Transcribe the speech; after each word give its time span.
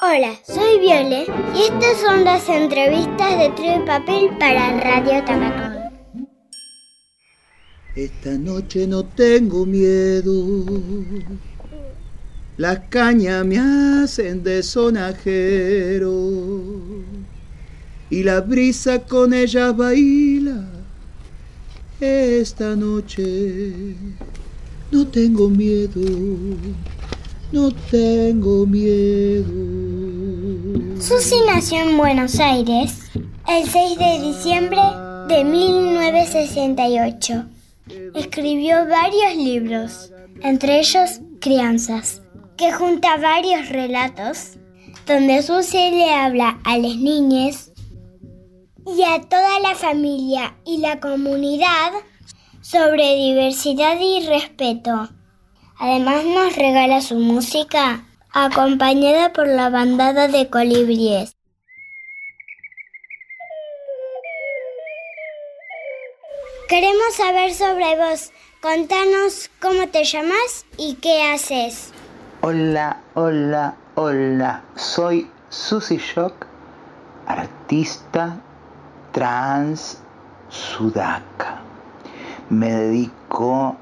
Hola, 0.00 0.38
soy 0.46 0.78
Viole 0.78 1.26
y 1.56 1.62
estas 1.62 2.00
son 2.00 2.22
las 2.22 2.48
entrevistas 2.48 3.36
de 3.36 3.50
Trio 3.56 3.82
y 3.82 3.84
Papel 3.84 4.30
para 4.38 4.78
Radio 4.78 5.24
Tamacón. 5.24 5.90
Esta 7.96 8.30
noche 8.38 8.86
no 8.86 9.04
tengo 9.04 9.66
miedo. 9.66 10.64
Las 12.56 12.78
cañas 12.90 13.44
me 13.44 13.58
hacen 13.58 14.44
de 14.44 14.62
sonajero 14.62 16.14
y 18.08 18.22
la 18.22 18.40
brisa 18.40 19.00
con 19.00 19.34
ellas 19.34 19.76
baila. 19.76 20.64
Esta 22.00 22.76
noche 22.76 23.96
no 24.92 25.08
tengo 25.08 25.48
miedo, 25.48 26.00
no 27.52 27.70
tengo 27.90 28.66
miedo. 28.66 29.46
Susi 31.00 31.36
nació 31.46 31.80
en 31.80 31.96
Buenos 31.96 32.38
Aires 32.40 33.10
el 33.46 33.68
6 33.68 33.98
de 33.98 34.18
diciembre 34.20 34.80
de 35.28 35.44
1968. 35.44 37.44
Escribió 38.14 38.86
varios 38.86 39.36
libros, 39.36 40.12
entre 40.42 40.80
ellos 40.80 41.20
Crianzas, 41.40 42.20
que 42.56 42.72
junta 42.72 43.16
varios 43.16 43.70
relatos 43.70 44.58
donde 45.06 45.42
Susi 45.42 45.90
le 45.90 46.12
habla 46.12 46.58
a 46.64 46.76
las 46.76 46.96
niñas 46.96 47.72
y 48.86 49.02
a 49.04 49.22
toda 49.22 49.60
la 49.60 49.74
familia 49.74 50.54
y 50.66 50.76
la 50.78 51.00
comunidad 51.00 51.92
sobre 52.60 53.16
diversidad 53.16 53.98
y 54.00 54.26
respeto. 54.26 55.08
Además 55.80 56.24
nos 56.24 56.56
regala 56.56 57.00
su 57.00 57.14
música 57.14 58.04
acompañada 58.32 59.32
por 59.32 59.46
la 59.46 59.70
bandada 59.70 60.26
de 60.26 60.50
colibríes. 60.50 61.36
Queremos 66.68 67.14
saber 67.14 67.54
sobre 67.54 67.96
vos. 67.96 68.32
Contanos 68.60 69.50
cómo 69.60 69.88
te 69.88 70.02
llamas 70.02 70.66
y 70.76 70.94
qué 70.96 71.22
haces. 71.22 71.92
Hola, 72.40 73.00
hola, 73.14 73.76
hola. 73.94 74.64
Soy 74.74 75.30
Susy 75.48 75.98
Shock, 75.98 76.46
artista 77.26 78.36
trans 79.12 80.02
sudaca. 80.48 81.62
Me 82.50 82.70
dedico 82.72 83.76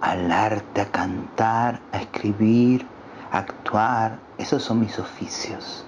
al 0.00 0.30
arte, 0.30 0.80
a 0.80 0.86
cantar, 0.86 1.80
a 1.92 1.98
escribir, 1.98 2.86
a 3.30 3.38
actuar. 3.38 4.18
Esos 4.38 4.62
son 4.62 4.80
mis 4.80 4.98
oficios. 4.98 5.84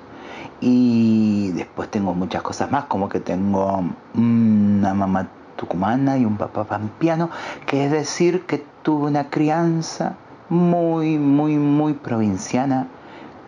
Y 0.60 1.50
después 1.52 1.90
tengo 1.90 2.14
muchas 2.14 2.42
cosas 2.42 2.70
más, 2.70 2.84
como 2.84 3.08
que 3.08 3.20
tengo 3.20 3.82
una 4.14 4.94
mamá 4.94 5.28
tucumana 5.56 6.18
y 6.18 6.24
un 6.24 6.36
papá 6.36 6.64
pampiano, 6.64 7.30
que 7.66 7.86
es 7.86 7.90
decir 7.90 8.46
que 8.46 8.64
tuve 8.82 9.06
una 9.06 9.30
crianza 9.30 10.16
muy, 10.48 11.18
muy, 11.18 11.56
muy 11.56 11.94
provinciana 11.94 12.88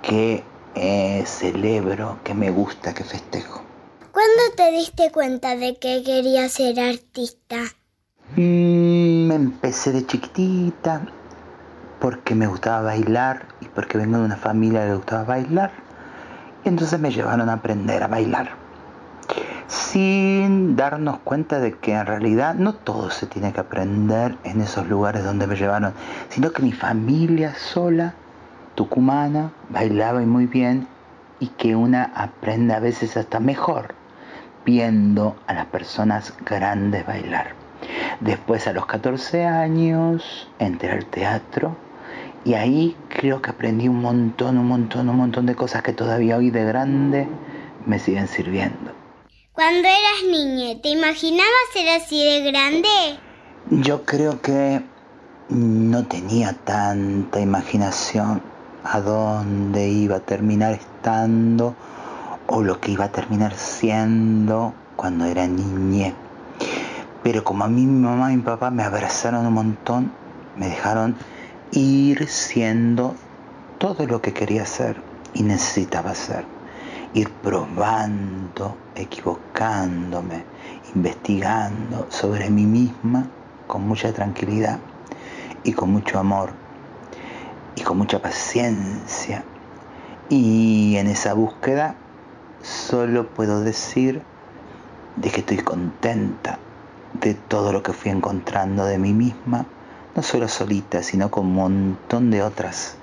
que 0.02 0.42
eh, 0.74 1.22
celebro, 1.26 2.18
que 2.24 2.34
me 2.34 2.50
gusta, 2.50 2.94
que 2.94 3.04
festejo. 3.04 3.62
¿Cuándo 4.12 4.42
te 4.56 4.70
diste 4.70 5.10
cuenta 5.12 5.56
de 5.56 5.76
que 5.76 6.02
querías 6.02 6.52
ser 6.52 6.80
artista? 6.80 7.56
Mm, 8.36 9.03
me 9.26 9.34
empecé 9.34 9.92
de 9.92 10.06
chiquitita 10.06 11.02
porque 12.00 12.34
me 12.34 12.46
gustaba 12.46 12.82
bailar 12.82 13.46
y 13.60 13.66
porque 13.66 13.98
vengo 13.98 14.18
de 14.18 14.24
una 14.24 14.36
familia 14.36 14.82
que 14.82 14.88
le 14.88 14.96
gustaba 14.96 15.24
bailar. 15.24 15.72
Y 16.64 16.68
entonces 16.68 17.00
me 17.00 17.10
llevaron 17.10 17.48
a 17.48 17.54
aprender 17.54 18.02
a 18.02 18.08
bailar 18.08 18.64
sin 19.68 20.76
darnos 20.76 21.18
cuenta 21.20 21.58
de 21.58 21.72
que 21.72 21.92
en 21.92 22.06
realidad 22.06 22.54
no 22.54 22.74
todo 22.74 23.10
se 23.10 23.26
tiene 23.26 23.52
que 23.52 23.60
aprender 23.60 24.36
en 24.44 24.60
esos 24.60 24.88
lugares 24.88 25.24
donde 25.24 25.46
me 25.46 25.56
llevaron, 25.56 25.92
sino 26.28 26.52
que 26.52 26.62
mi 26.62 26.72
familia 26.72 27.54
sola, 27.54 28.14
tucumana, 28.74 29.52
bailaba 29.70 30.20
muy 30.20 30.46
bien 30.46 30.86
y 31.40 31.48
que 31.48 31.76
una 31.76 32.12
aprende 32.14 32.74
a 32.74 32.80
veces 32.80 33.16
hasta 33.16 33.40
mejor 33.40 33.94
viendo 34.64 35.36
a 35.46 35.54
las 35.54 35.66
personas 35.66 36.34
grandes 36.44 37.06
bailar. 37.06 37.63
Después 38.20 38.66
a 38.66 38.72
los 38.72 38.86
14 38.86 39.44
años 39.44 40.48
entré 40.58 40.90
al 40.90 41.06
teatro 41.06 41.76
y 42.44 42.54
ahí 42.54 42.96
creo 43.08 43.40
que 43.40 43.50
aprendí 43.50 43.88
un 43.88 44.00
montón, 44.00 44.58
un 44.58 44.68
montón, 44.68 45.08
un 45.08 45.16
montón 45.16 45.46
de 45.46 45.54
cosas 45.54 45.82
que 45.82 45.92
todavía 45.92 46.36
hoy 46.36 46.50
de 46.50 46.64
grande 46.64 47.26
me 47.86 47.98
siguen 47.98 48.28
sirviendo. 48.28 48.92
Cuando 49.52 49.88
eras 49.88 50.30
niña, 50.30 50.80
¿te 50.82 50.88
imaginabas 50.90 51.52
ser 51.72 51.88
así 51.90 52.24
de 52.24 52.50
grande? 52.50 52.88
Yo 53.70 54.04
creo 54.04 54.42
que 54.42 54.82
no 55.48 56.04
tenía 56.06 56.52
tanta 56.52 57.40
imaginación 57.40 58.42
a 58.82 59.00
dónde 59.00 59.88
iba 59.88 60.16
a 60.16 60.20
terminar 60.20 60.74
estando 60.74 61.74
o 62.46 62.62
lo 62.62 62.80
que 62.80 62.92
iba 62.92 63.06
a 63.06 63.12
terminar 63.12 63.54
siendo 63.54 64.74
cuando 64.96 65.24
era 65.24 65.46
niña. 65.46 66.14
Pero 67.24 67.42
como 67.42 67.64
a 67.64 67.68
mí 67.68 67.86
mi 67.86 68.00
mamá 68.02 68.32
y 68.32 68.36
mi 68.36 68.42
papá 68.42 68.70
me 68.70 68.82
abrazaron 68.82 69.46
un 69.46 69.54
montón, 69.54 70.12
me 70.58 70.68
dejaron 70.68 71.16
ir 71.72 72.28
siendo 72.28 73.16
todo 73.78 74.06
lo 74.06 74.20
que 74.20 74.34
quería 74.34 74.66
ser 74.66 75.00
y 75.32 75.42
necesitaba 75.42 76.14
ser 76.14 76.44
ir 77.14 77.30
probando, 77.30 78.76
equivocándome, 78.96 80.44
investigando 80.94 82.06
sobre 82.10 82.50
mí 82.50 82.64
misma 82.66 83.26
con 83.68 83.88
mucha 83.88 84.12
tranquilidad 84.12 84.78
y 85.62 85.72
con 85.72 85.90
mucho 85.92 86.18
amor 86.18 86.50
y 87.76 87.82
con 87.82 87.96
mucha 87.96 88.20
paciencia. 88.20 89.44
Y 90.28 90.96
en 90.96 91.06
esa 91.06 91.34
búsqueda 91.34 91.94
solo 92.62 93.28
puedo 93.28 93.62
decir 93.62 94.20
de 95.16 95.30
que 95.30 95.40
estoy 95.40 95.58
contenta 95.58 96.58
de 97.14 97.34
todo 97.34 97.72
lo 97.72 97.82
que 97.82 97.92
fui 97.92 98.10
encontrando 98.10 98.84
de 98.84 98.98
mí 98.98 99.12
misma, 99.12 99.66
no 100.14 100.22
solo 100.22 100.48
solita, 100.48 101.02
sino 101.02 101.30
con 101.30 101.46
un 101.46 101.54
montón 101.54 102.30
de 102.30 102.42
otras 102.42 102.96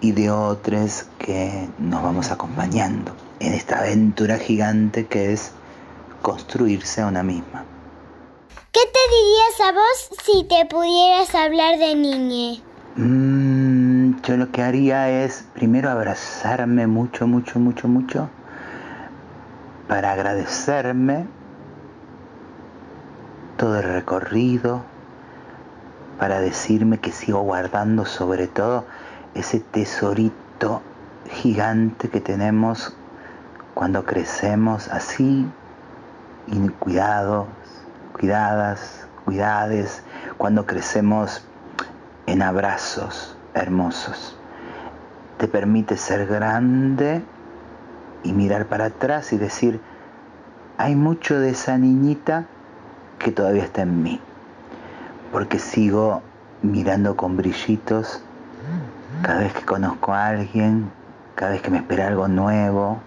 y 0.00 0.12
de 0.12 0.30
otros 0.30 1.06
que 1.18 1.68
nos 1.78 2.02
vamos 2.02 2.30
acompañando 2.30 3.14
en 3.40 3.54
esta 3.54 3.80
aventura 3.80 4.38
gigante 4.38 5.06
que 5.06 5.32
es 5.32 5.52
construirse 6.22 7.02
a 7.02 7.06
una 7.06 7.22
misma. 7.22 7.64
¿Qué 8.72 8.80
te 8.80 8.98
dirías 9.16 9.60
a 9.68 9.72
vos 9.72 10.10
si 10.24 10.44
te 10.44 10.66
pudieras 10.66 11.34
hablar 11.34 11.78
de 11.78 11.94
niñe? 11.94 12.62
Mm, 12.96 14.20
yo 14.22 14.36
lo 14.36 14.50
que 14.50 14.62
haría 14.62 15.24
es 15.24 15.44
primero 15.54 15.90
abrazarme 15.90 16.86
mucho, 16.86 17.26
mucho, 17.26 17.58
mucho, 17.58 17.88
mucho 17.88 18.28
para 19.88 20.12
agradecerme 20.12 21.26
todo 23.58 23.82
recorrido, 23.82 24.82
para 26.18 26.40
decirme 26.40 26.98
que 26.98 27.10
sigo 27.10 27.40
guardando 27.40 28.06
sobre 28.06 28.46
todo 28.46 28.84
ese 29.34 29.58
tesorito 29.58 30.80
gigante 31.28 32.08
que 32.08 32.20
tenemos 32.20 32.96
cuando 33.74 34.04
crecemos 34.04 34.88
así, 34.88 35.46
cuidados, 36.78 37.48
cuidadas, 38.12 39.06
cuidades, 39.24 40.02
cuando 40.36 40.64
crecemos 40.64 41.44
en 42.26 42.42
abrazos 42.42 43.36
hermosos. 43.54 44.36
Te 45.38 45.48
permite 45.48 45.96
ser 45.96 46.26
grande 46.26 47.22
y 48.22 48.32
mirar 48.32 48.66
para 48.66 48.86
atrás 48.86 49.32
y 49.32 49.36
decir, 49.36 49.80
hay 50.76 50.94
mucho 50.94 51.40
de 51.40 51.50
esa 51.50 51.76
niñita 51.76 52.46
que 53.18 53.32
todavía 53.32 53.64
está 53.64 53.82
en 53.82 54.02
mí, 54.02 54.20
porque 55.32 55.58
sigo 55.58 56.22
mirando 56.62 57.16
con 57.16 57.36
brillitos 57.36 58.22
cada 59.22 59.40
vez 59.40 59.52
que 59.52 59.64
conozco 59.64 60.12
a 60.12 60.26
alguien, 60.28 60.90
cada 61.34 61.52
vez 61.52 61.62
que 61.62 61.70
me 61.70 61.78
espera 61.78 62.08
algo 62.08 62.28
nuevo, 62.28 62.98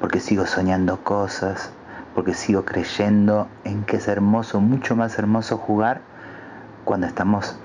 porque 0.00 0.20
sigo 0.20 0.46
soñando 0.46 1.02
cosas, 1.04 1.70
porque 2.14 2.34
sigo 2.34 2.64
creyendo 2.64 3.48
en 3.64 3.84
que 3.84 3.96
es 3.96 4.08
hermoso, 4.08 4.60
mucho 4.60 4.96
más 4.96 5.18
hermoso 5.18 5.58
jugar 5.58 6.00
cuando 6.84 7.06
estamos 7.06 7.56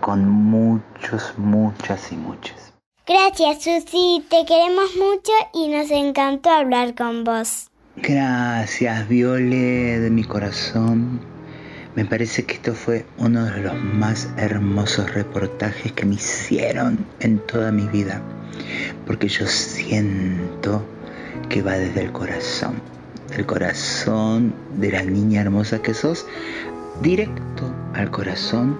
con 0.00 0.28
muchos, 0.28 1.34
muchas 1.36 2.10
y 2.12 2.16
muchas. 2.16 2.72
Gracias, 3.06 3.64
Susi. 3.64 4.24
Te 4.28 4.44
queremos 4.46 4.90
mucho 4.96 5.32
y 5.52 5.68
nos 5.68 5.90
encantó 5.90 6.50
hablar 6.50 6.94
con 6.94 7.24
vos. 7.24 7.69
Gracias, 7.96 9.08
Viole, 9.08 9.98
de 9.98 10.10
mi 10.10 10.22
corazón. 10.22 11.20
Me 11.96 12.04
parece 12.04 12.44
que 12.44 12.54
esto 12.54 12.72
fue 12.74 13.04
uno 13.18 13.44
de 13.44 13.62
los 13.62 13.74
más 13.82 14.28
hermosos 14.36 15.12
reportajes 15.12 15.90
que 15.92 16.06
me 16.06 16.14
hicieron 16.14 17.04
en 17.18 17.40
toda 17.40 17.72
mi 17.72 17.86
vida. 17.88 18.22
porque 19.06 19.28
yo 19.28 19.46
siento 19.46 20.84
que 21.48 21.62
va 21.62 21.72
desde 21.72 22.02
el 22.02 22.12
corazón, 22.12 22.74
del 23.30 23.44
corazón 23.46 24.54
de 24.76 24.92
la 24.92 25.02
niña 25.02 25.40
hermosa 25.40 25.82
que 25.82 25.94
sos, 25.94 26.26
directo 27.02 27.74
al 27.94 28.10
corazón 28.10 28.78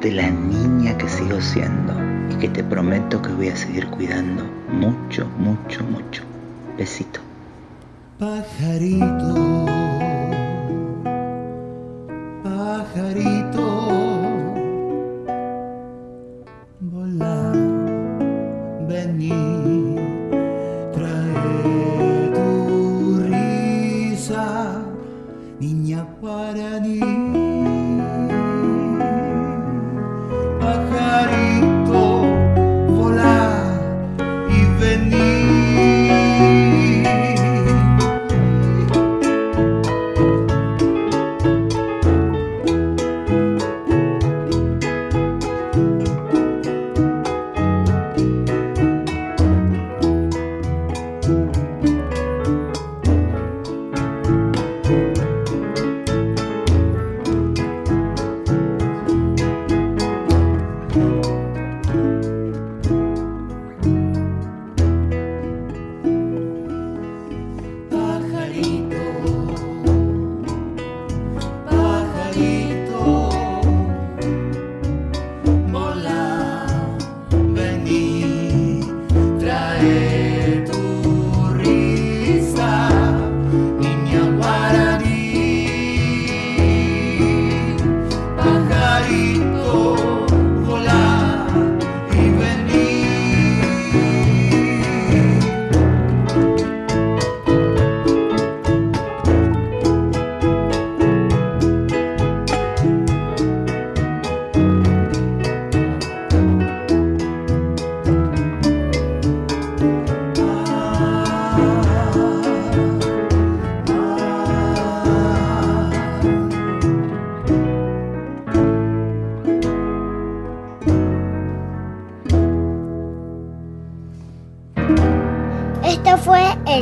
de 0.00 0.12
la 0.12 0.30
niña 0.30 0.96
que 0.96 1.08
sigo 1.08 1.40
siendo 1.40 1.94
y 2.30 2.36
que 2.36 2.48
te 2.48 2.62
prometo 2.62 3.20
que 3.20 3.32
voy 3.32 3.48
a 3.48 3.56
seguir 3.56 3.86
cuidando 3.88 4.44
mucho, 4.70 5.26
mucho, 5.38 5.82
mucho. 5.84 6.22
Besito. 6.78 7.33
Pajarito, 8.18 9.43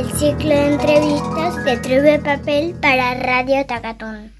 el 0.03 0.11
ciclo 0.17 0.49
de 0.49 0.73
entrevistas 0.73 1.63
de 1.63 1.77
Tribe 1.77 2.19
Papel 2.19 2.75
para 2.81 3.13
Radio 3.13 3.65
Tacatón. 3.65 4.32